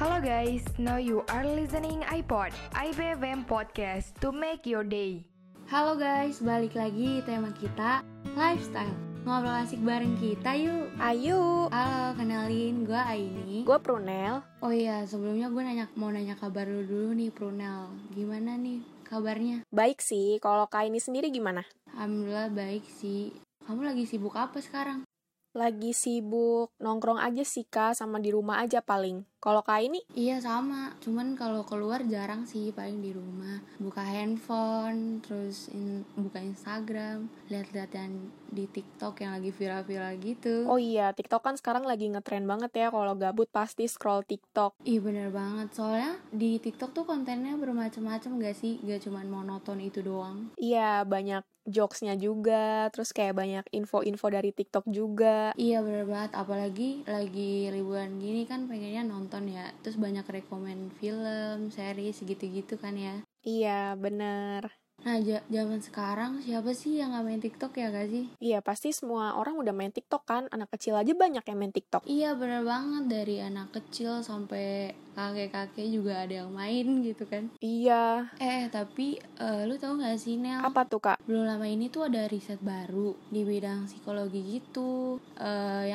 [0.00, 5.28] Hello guys, now you are listening iPod, IBFM Podcast to make your day.
[5.68, 8.00] Halo guys, balik lagi tema kita
[8.32, 8.96] lifestyle.
[9.28, 10.88] Ngobrol asik bareng kita yuk.
[10.96, 13.60] Ayo, Halo, kenalin gue Aini.
[13.68, 14.40] gue Prunel.
[14.64, 17.92] Oh iya, sebelumnya gue nanya mau nanya kabar lu dulu nih Prunel.
[18.16, 19.68] Gimana nih kabarnya?
[19.68, 21.68] Baik sih, kalau Kak ini sendiri gimana?
[21.92, 23.36] Alhamdulillah baik sih.
[23.68, 25.04] Kamu lagi sibuk apa sekarang?
[25.50, 29.26] Lagi sibuk nongkrong aja sih Kak, sama di rumah aja paling.
[29.40, 33.58] Kalau Kak ini, Iya sama, cuman kalau keluar jarang sih paling di rumah.
[33.82, 40.68] Buka handphone, terus in- buka Instagram, lihat-lihat yang di TikTok yang lagi viral-viral gitu.
[40.68, 42.86] oh iya, TikTok kan sekarang lagi ngetren banget ya.
[42.92, 44.76] Kalau gabut pasti scroll TikTok.
[44.84, 48.78] Iya bener banget, soalnya di TikTok tuh kontennya bermacam-macam gak sih?
[48.86, 50.52] Gak cuman monoton itu doang.
[50.60, 55.39] Iya, banyak jokesnya juga, terus kayak banyak info-info dari TikTok juga.
[55.62, 56.82] Iya bener banget, apalagi
[57.14, 59.64] lagi liburan gini kan pengennya nonton ya.
[59.82, 63.14] Terus banyak rekomen film, series gitu-gitu kan ya.
[63.48, 63.70] Iya,
[64.02, 64.62] bener.
[65.00, 65.16] Nah,
[65.48, 68.24] zaman sekarang siapa sih yang gak main TikTok ya gak sih?
[68.36, 70.44] Iya, pasti semua orang udah main TikTok kan.
[70.52, 72.04] Anak kecil aja banyak yang main TikTok.
[72.04, 77.48] Iya bener banget, dari anak kecil sampai kakek-kakek juga ada yang main gitu kan.
[77.60, 80.60] Iya, Eh, tapi eh, lu tahu gak sih Nel?
[80.60, 81.24] apa tuh Kak?
[81.24, 85.89] Belum lama ini tuh ada riset baru di bidang psikologi gitu eh, kalau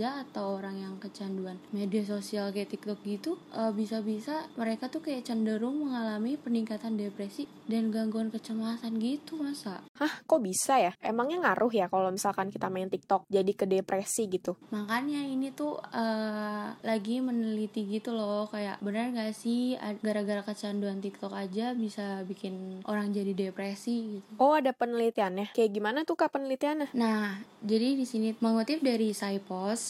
[0.00, 5.28] remaja atau orang yang kecanduan media sosial kayak TikTok gitu eh, bisa-bisa mereka tuh kayak
[5.28, 9.84] cenderung mengalami peningkatan depresi dan gangguan kecemasan gitu masa.
[10.00, 10.92] Hah, kok bisa ya?
[11.04, 14.56] Emangnya ngaruh ya kalau misalkan kita main TikTok jadi ke depresi gitu?
[14.72, 21.36] Makanya ini tuh eh, lagi meneliti gitu loh kayak benar gak sih gara-gara kecanduan TikTok
[21.36, 24.30] aja bisa bikin orang jadi depresi gitu.
[24.40, 25.52] Oh, ada penelitiannya.
[25.52, 26.96] Kayak gimana tuh Kak penelitiannya?
[26.96, 29.89] Nah, jadi di sini mengutip dari Saipos,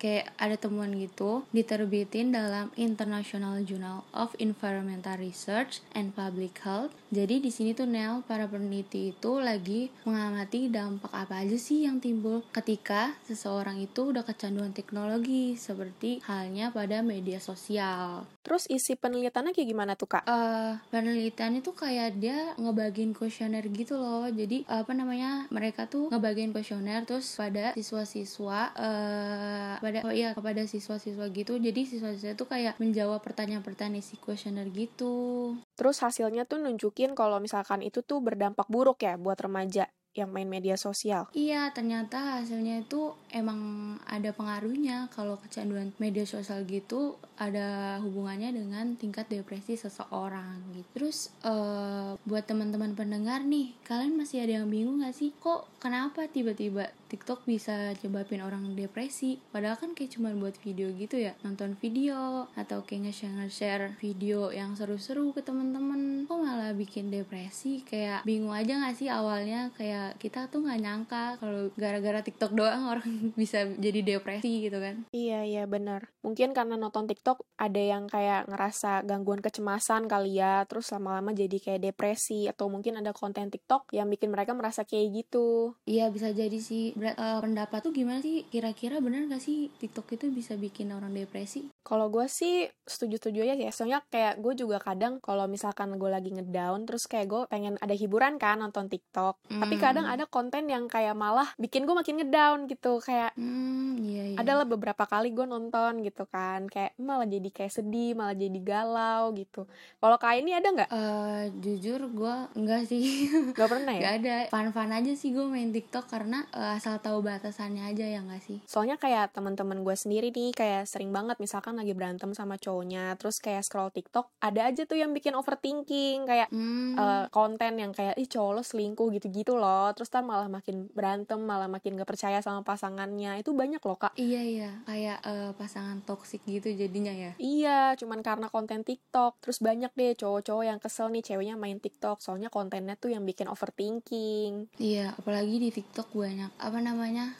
[0.00, 6.96] kayak ada temuan gitu diterbitin dalam International Journal of Environmental Research and Public Health.
[7.12, 12.00] Jadi di sini tuh Nel, para peneliti itu lagi mengamati dampak apa aja sih yang
[12.00, 18.24] timbul ketika seseorang itu udah kecanduan teknologi, seperti halnya pada media sosial.
[18.40, 20.24] Terus isi penelitiannya kayak gimana tuh Kak?
[20.30, 26.54] eh penelitian itu kayak dia ngebagiin kuesioner gitu loh jadi apa namanya mereka tuh ngebagiin
[26.54, 31.58] kuesioner terus pada siswa-siswa eh pada oh iya kepada siswa-siswa gitu.
[31.58, 35.58] Jadi siswa-siswa tuh kayak menjawab pertanyaan-pertanyaan isi kuesioner gitu.
[35.74, 40.50] Terus hasilnya tuh nunjukin kalau misalkan itu tuh berdampak buruk ya buat remaja yang main
[40.50, 41.30] media sosial.
[41.30, 48.98] Iya, ternyata hasilnya itu emang ada pengaruhnya kalau kecanduan media sosial gitu ada hubungannya dengan
[48.98, 50.88] tingkat depresi seseorang gitu.
[50.98, 55.30] Terus eh, buat teman-teman pendengar nih, kalian masih ada yang bingung gak sih?
[55.38, 59.38] Kok kenapa tiba-tiba TikTok bisa nyebabin orang depresi?
[59.54, 64.74] Padahal kan kayak cuma buat video gitu ya, nonton video atau kayak nge-share video yang
[64.74, 66.26] seru-seru ke teman-teman.
[66.26, 67.86] Kok malah bikin depresi?
[67.86, 72.82] Kayak bingung aja gak sih awalnya kayak kita tuh nggak nyangka kalau gara-gara TikTok doang
[72.90, 75.04] orang bisa jadi depresi gitu kan.
[75.12, 76.10] Iya, iya benar.
[76.20, 81.56] Mungkin karena nonton TikTok ada yang kayak ngerasa gangguan kecemasan kali ya, terus lama-lama jadi
[81.60, 85.76] kayak depresi atau mungkin ada konten TikTok yang bikin mereka merasa kayak gitu.
[85.88, 86.92] Iya bisa jadi sih.
[86.96, 88.44] Ber- eh, pendapat tuh gimana sih?
[88.48, 91.72] Kira-kira bener gak sih TikTok itu bisa bikin orang depresi?
[91.82, 92.54] Kalau gue sih
[92.84, 97.26] setuju-setuju aja ya, soalnya kayak gue juga kadang kalau misalkan gue lagi ngedown, terus kayak
[97.26, 99.40] gue pengen ada hiburan kan nonton TikTok.
[99.42, 99.82] Tapi Hmm.
[99.82, 104.36] kadang ada konten yang kayak malah bikin gue makin ngedown gitu, kayak Hmm, iya iya.
[104.36, 109.32] adalah beberapa kali gue nonton gitu kan kayak malah jadi kayak sedih malah jadi galau
[109.32, 109.64] gitu
[109.96, 113.02] kalau kayak ini ada nggak Eh, jujur gue enggak sih.
[113.52, 114.36] nggak pernah ya Gak ada.
[114.48, 118.58] Fun-fun aja sih gue main TikTok karena eh, asal tahu batasannya aja ya gak sih?
[118.64, 123.38] soalnya kayak teman-teman gue sendiri nih kayak sering banget misalkan lagi berantem sama cowoknya terus
[123.38, 126.94] kayak scroll TikTok ada aja tuh yang bikin overthinking kayak Hmm.
[126.94, 131.38] eh, konten yang kayak ih cowok lo selingkuh gitu-gitu loh terus ntar malah makin berantem
[131.38, 136.02] malah makin gak percaya sama pasangannya itu banyak loh kak Iya iya, kayak eh, pasangan
[136.02, 137.32] toksik gitu jadinya ya.
[137.36, 139.38] Iya, cuman karena konten TikTok.
[139.38, 142.18] Terus banyak deh cowok-cowok yang kesel nih ceweknya main TikTok.
[142.18, 144.68] Soalnya kontennya tuh yang bikin overthinking.
[144.76, 147.32] Iya, apalagi di TikTok banyak apa namanya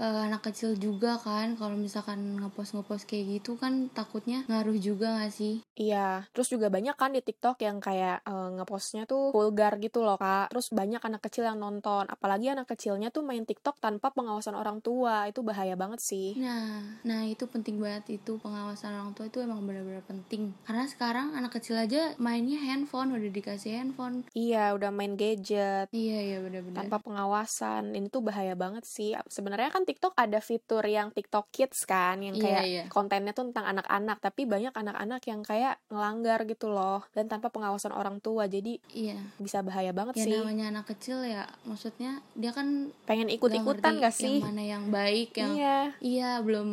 [0.00, 1.52] eh, anak kecil juga kan.
[1.54, 5.60] Kalau misalkan ngepost ngepost kayak gitu kan takutnya ngaruh juga gak sih?
[5.76, 10.16] Iya, terus juga banyak kan di TikTok yang kayak eh, ngepostnya tuh vulgar gitu loh
[10.16, 10.48] kak.
[10.48, 12.08] Terus banyak anak kecil yang nonton.
[12.08, 15.28] Apalagi anak kecilnya tuh main TikTok tanpa pengawasan orang tua.
[15.28, 16.40] Itu bahaya banget sih.
[16.40, 20.56] Nah, nah itu penting banget itu pengawasan orang tua itu emang benar-benar penting.
[20.64, 24.24] Karena sekarang anak kecil aja mainnya handphone, udah dikasih handphone.
[24.32, 26.86] Iya, udah main gadget Iya iya benar-benar.
[26.86, 27.92] tanpa pengawasan.
[27.92, 29.12] Ini tuh bahaya banget sih.
[29.26, 32.82] Sebenarnya kan TikTok ada fitur yang TikTok Kids kan, yang Iya, kayak iya.
[32.86, 37.90] kontennya tuh tentang anak-anak, tapi banyak anak-anak yang kayak ngelanggar gitu loh, dan tanpa pengawasan
[37.90, 39.18] orang tua, jadi Iya.
[39.36, 40.34] bisa bahaya banget Ya sih.
[40.38, 44.38] namanya anak kecil ya, maksudnya dia kan Pengen ikut-ikutan ngerti gak sih?
[44.38, 45.78] Yang mana yang baik, yang Iya.
[45.98, 46.68] iya belum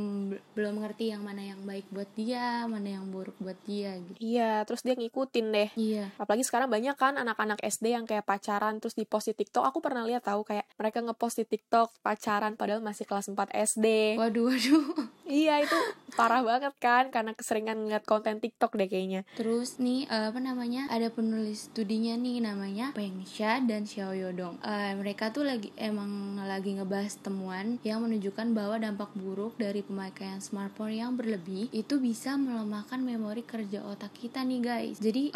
[0.53, 4.17] belum ngerti yang mana yang baik buat dia, mana yang buruk buat dia gitu.
[4.21, 5.69] Iya, terus dia ngikutin deh.
[5.73, 6.09] Iya.
[6.17, 9.65] Apalagi sekarang banyak kan anak-anak SD yang kayak pacaran terus di post di TikTok.
[9.69, 14.17] Aku pernah lihat tahu kayak mereka ngepost di TikTok pacaran padahal masih kelas 4 SD.
[14.17, 15.16] Waduh, waduh.
[15.27, 15.77] Iya, itu
[16.15, 19.27] parah banget kan karena keseringan ngeliat konten TikTok deh kayaknya.
[19.35, 20.87] Terus nih eh, apa namanya?
[20.87, 24.57] Ada penulis studinya nih namanya Peng Xia dan Xiao Yodong.
[24.63, 30.39] Eh, mereka tuh lagi emang lagi ngebahas temuan yang menunjukkan bahwa dampak buruk dari pemakaian
[30.39, 34.97] smartphone yang berlebih itu bisa melemahkan memori kerja otak kita nih guys.
[34.97, 35.35] Jadi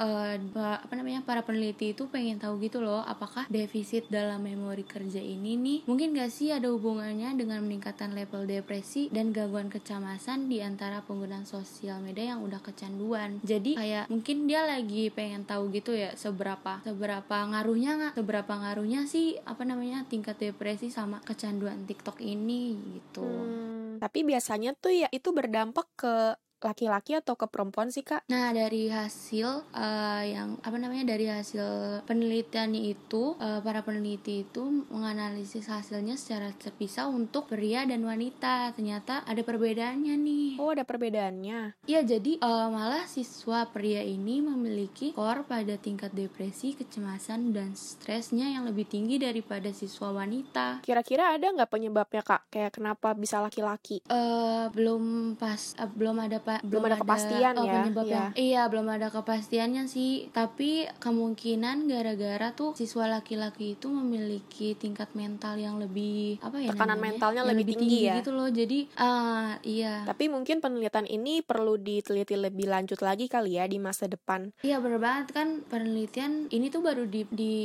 [0.56, 1.22] ba- apa namanya?
[1.22, 6.16] Para peneliti itu pengen tahu gitu loh apakah defisit dalam memori kerja ini nih mungkin
[6.16, 11.98] gak sih ada hubungannya dengan meningkatan level depresi dan gangguan kecemasan di antara pengguna sosial
[12.06, 13.42] media yang udah kecanduan.
[13.42, 19.10] Jadi kayak mungkin dia lagi pengen tahu gitu ya seberapa seberapa ngaruhnya nggak seberapa ngaruhnya
[19.10, 23.26] sih apa namanya tingkat depresi sama kecanduan TikTok ini gitu.
[23.26, 28.24] Hmm, tapi biasanya tuh ya itu berdampak ke laki-laki atau ke perempuan sih kak?
[28.30, 34.86] Nah dari hasil eh, yang apa namanya dari hasil penelitiannya itu eh, para peneliti itu
[34.94, 38.72] menganalisis hasilnya secara terpisah untuk pria dan wanita.
[38.78, 40.50] Ternyata ada perbedaannya nih.
[40.62, 41.90] Oh ada perbedaannya.
[41.90, 48.48] Iya jadi eh, malah siswa pria ini memiliki skor pada tingkat depresi, kecemasan dan stresnya
[48.54, 50.86] yang lebih tinggi daripada siswa wanita.
[50.86, 52.54] Kira-kira ada nggak penyebabnya kak?
[52.54, 54.04] Kayak kenapa bisa laki-laki?
[54.12, 58.24] eh belum pas eh, belum ada pa- Belum ada kepastian oh, ya, iya.
[58.34, 65.56] iya belum ada kepastiannya sih tapi kemungkinan gara-gara tuh siswa laki-laki itu memiliki tingkat mental
[65.56, 67.06] yang lebih apa ya Tekanan namanya?
[67.08, 68.14] mentalnya Yang lebih tinggi ya?
[68.18, 73.56] gitu loh jadi ah iya Tapi mungkin penelitian ini perlu diteliti lebih lanjut lagi kali
[73.56, 74.52] ya di masa depan.
[74.62, 77.56] Iya bener banget kan penelitian ini tuh baru di, di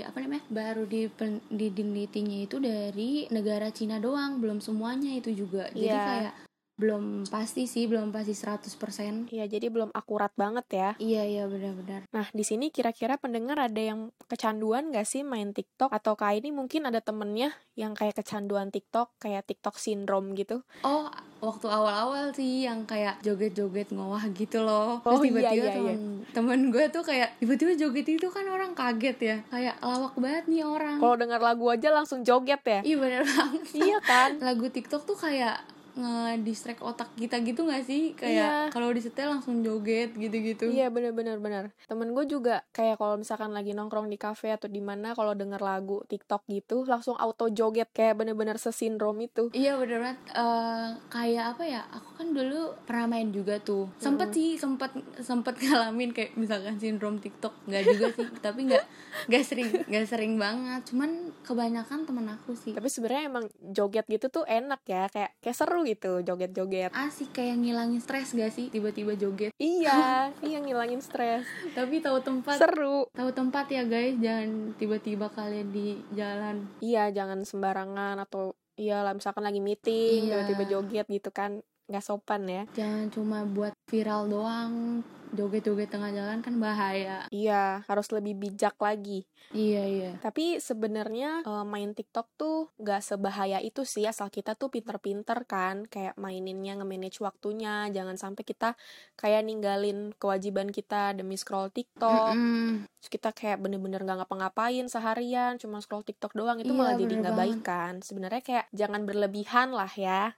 [0.00, 5.68] apa namanya baru di pen- ditelitinya itu dari negara Cina doang belum semuanya itu juga
[5.70, 6.02] jadi Iya.
[6.02, 6.32] kayak
[6.76, 10.90] belum pasti sih belum pasti 100% Iya, jadi belum akurat banget ya.
[10.98, 15.88] iya iya benar-benar Nah, di sini kira-kira pendengar ada yang kecanduan gak sih main TikTok?
[15.88, 20.60] Atau kayak ini mungkin ada temennya yang kayak kecanduan TikTok, kayak TikTok syndrome gitu.
[20.82, 21.08] oh
[21.38, 25.98] waktu awal-awal sih yang kayak joget-joget ngowah gitu loh Oh, terus iya, tiba-tiba iya, temen
[26.30, 30.64] temen gue tuh kayak tiba-tiba joget itu kan orang kaget ya kayak lawak banget nih
[30.64, 32.80] orang Kalau dengar lagu aja langsung joget ya?
[32.82, 34.36] iya bener banget iya kan?
[34.38, 35.60] lagu TikTok tuh kayak
[35.96, 38.12] nge-distract otak kita gitu gak sih?
[38.12, 40.68] Kayak kalau disetel langsung joget gitu-gitu.
[40.68, 41.64] Iya bener-bener bener.
[41.88, 45.58] Temen gue juga kayak kalau misalkan lagi nongkrong di cafe atau di mana kalau denger
[45.58, 49.48] lagu TikTok gitu langsung auto joget kayak bener-bener sesindrom itu.
[49.56, 50.18] Iya bener banget.
[50.36, 53.88] Eh, kayak apa ya aku kan dulu pernah main juga tuh.
[53.96, 54.92] Sempet sih sempet
[55.24, 58.28] sempet ngalamin kayak misalkan sindrom TikTok nggak juga sih.
[58.44, 58.84] Tapi nggak
[59.32, 60.84] nggak sering nggak sering banget.
[60.92, 62.76] Cuman kebanyakan temen aku sih.
[62.76, 66.90] Tapi sebenarnya emang joget gitu tuh enak ya kayak kayak seru gitu joget-joget.
[66.92, 71.46] asik kayak ngilangin stres gak sih tiba-tiba joget Iya, iya ngilangin stres.
[71.72, 73.06] tapi tahu tempat Seru.
[73.10, 79.12] tahu tempat ya guys jangan tiba-tiba kalian di jalan Iya, jangan sembarangan atau iya lah
[79.12, 80.42] misalkan lagi meeting Iya.
[80.44, 82.62] tiba-tiba joget gitu kan nggak sopan ya.
[82.72, 89.26] jangan cuma buat viral doang joget-joget tengah jalan kan bahaya Iya, harus lebih bijak lagi.
[89.54, 94.70] iya iya Tapi sebenarnya eh, main TikTok tuh nggak sebahaya itu sih asal kita tuh
[94.70, 97.86] pinter-pinter kan kayak maininnya nge-manage waktunya.
[97.90, 98.74] Jangan sampai kita
[99.14, 102.34] kayak ninggalin kewajiban kita demi scroll TikTok.
[102.34, 102.86] Mm-mm.
[103.06, 107.14] Terus kita kayak bener-bener nggak ngapa-ngapain seharian cuma scroll TikTok doang itu Iya, malah jadi
[107.22, 108.02] nggak baik kan.
[108.02, 110.34] Sebenarnya kayak jangan berlebihan lah ya.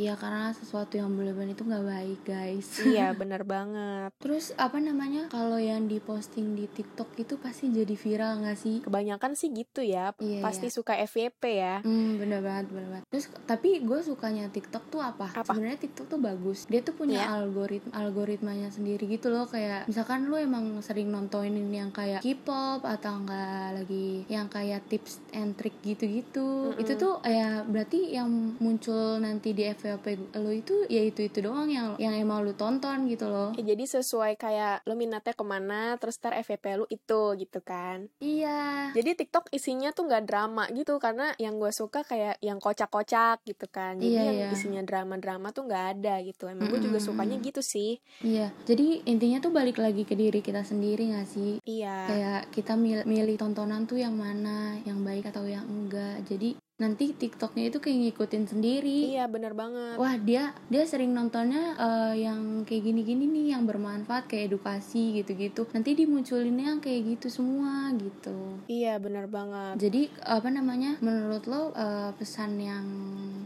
[0.00, 2.80] Iya karena sesuatu yang berlebihan itu nggak baik guys.
[2.88, 4.08] iya, bener banget.
[4.16, 8.76] Terus apa namanya kalau yang diposting di TikTok itu pasti jadi viral nggak sih?
[8.80, 10.16] Kebanyakan sih gitu ya.
[10.16, 10.72] Iya, Pasti iya.
[10.72, 11.84] suka FYP ya.
[11.84, 13.04] Hmm bener banget bener banget.
[13.12, 15.28] Terus tapi gue sukanya TikTok tuh apa?
[15.28, 15.44] Apa?
[15.44, 16.64] Sebenarnya TikTok tuh bagus.
[16.72, 17.44] Dia tuh punya Iya.
[17.44, 23.22] algoritma algoritmanya sendiri gitu loh kayak misalkan lu emang sering nontonin yang kayak K-pop atau
[23.22, 26.72] enggak lagi yang kayak tips and trick gitu-gitu.
[26.74, 26.82] Mm-mm.
[26.82, 31.70] Itu tuh ya berarti yang muncul nanti di FYP lu itu ya itu itu doang
[31.70, 33.50] yang yang emang lu tonton gitu loh.
[33.56, 38.10] Ya, jadi sesuai kayak lo minatnya ke mana, terus ntar FYP lu itu gitu kan.
[38.18, 38.90] Iya.
[38.92, 43.66] Jadi TikTok isinya tuh nggak drama gitu karena yang gue suka kayak yang kocak-kocak gitu
[43.70, 43.98] kan.
[44.00, 44.54] Jadi Iya, yang iya.
[44.54, 46.48] isinya drama-drama tuh nggak ada gitu.
[46.48, 47.98] Emang gue juga sukanya gitu sih.
[48.24, 48.50] Iya.
[48.64, 51.55] Jadi intinya tuh balik lagi ke diri kita sendiri gak sih?
[51.64, 51.96] Iya.
[52.10, 57.16] kayak kita mil- milih tontonan tuh yang mana yang baik atau yang enggak jadi nanti
[57.16, 59.16] TikToknya itu kayak ngikutin sendiri.
[59.16, 59.96] Iya bener banget.
[59.96, 65.64] Wah dia dia sering nontonnya uh, yang kayak gini-gini nih yang bermanfaat kayak edukasi gitu-gitu.
[65.72, 68.60] Nanti dimunculinnya yang kayak gitu semua gitu.
[68.68, 69.80] Iya bener banget.
[69.80, 72.86] Jadi apa namanya menurut lo uh, pesan yang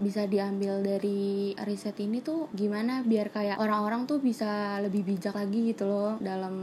[0.02, 5.70] bisa diambil dari riset ini tuh gimana biar kayak orang-orang tuh bisa lebih bijak lagi
[5.70, 6.54] gitu loh dalam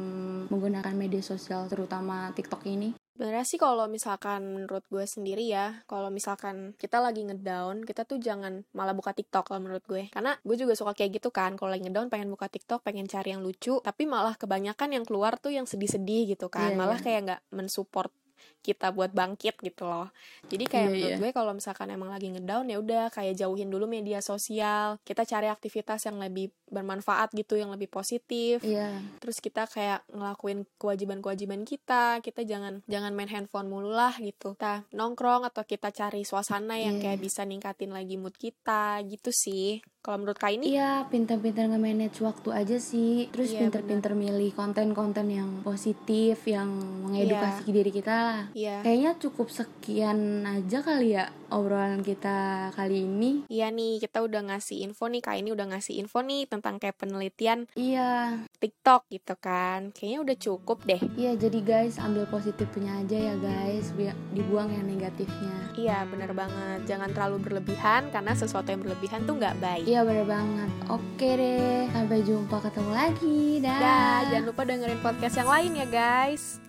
[0.49, 6.13] menggunakan media sosial terutama TikTok ini Sebenarnya sih kalau misalkan menurut gue sendiri ya, kalau
[6.13, 10.13] misalkan kita lagi ngedown, kita tuh jangan malah buka TikTok kalau menurut gue.
[10.13, 13.33] Karena gue juga suka kayak gitu kan, kalau lagi ngedown pengen buka TikTok, pengen cari
[13.33, 16.77] yang lucu, tapi malah kebanyakan yang keluar tuh yang sedih-sedih gitu kan.
[16.77, 17.05] Yeah, malah yeah.
[17.09, 18.13] kayak nggak mensupport
[18.61, 20.11] kita buat bangkit gitu loh
[20.51, 21.21] jadi kayak yeah, menurut yeah.
[21.23, 25.47] gue kalau misalkan emang lagi ngedown ya udah kayak jauhin dulu media sosial kita cari
[25.47, 28.99] aktivitas yang lebih bermanfaat gitu yang lebih positif yeah.
[29.23, 34.83] terus kita kayak ngelakuin kewajiban-kewajiban kita kita jangan jangan main handphone mulu lah gitu kita
[34.91, 37.15] nongkrong atau kita cari suasana yang yeah.
[37.15, 40.71] kayak bisa ningkatin lagi mood kita gitu sih kalau menurut Kak ini?
[40.71, 43.27] Iya, pintar-pintar nge-manage waktu aja sih.
[43.27, 46.71] Terus iya, pintar-pintar milih konten-konten yang positif, yang
[47.03, 47.75] mengedukasi iya.
[47.75, 48.43] diri kita lah.
[48.55, 48.75] Iya.
[48.87, 53.43] Kayaknya cukup sekian aja kali ya obrolan kita kali ini.
[53.51, 56.95] Iya nih, kita udah ngasih info nih, Kak ini udah ngasih info nih tentang kayak
[56.99, 58.43] penelitian Iya.
[58.63, 59.91] TikTok gitu kan.
[59.91, 61.01] Kayaknya udah cukup deh.
[61.19, 65.75] Iya, jadi guys, ambil positifnya aja ya guys, biar dibuang yang negatifnya.
[65.75, 66.87] Iya, bener banget.
[66.87, 69.85] Jangan terlalu berlebihan karena sesuatu yang berlebihan tuh nggak baik.
[69.87, 70.69] Iya, bener banget.
[70.91, 73.41] Oke deh, sampai jumpa ketemu lagi.
[73.63, 73.79] Dah.
[73.79, 76.66] Dah, jangan lupa dengerin podcast yang lain ya guys.